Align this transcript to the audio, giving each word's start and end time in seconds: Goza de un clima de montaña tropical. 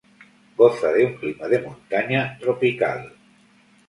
Goza 0.61 0.91
de 0.93 1.05
un 1.05 1.13
clima 1.17 1.47
de 1.47 1.61
montaña 1.61 2.35
tropical. 2.39 3.13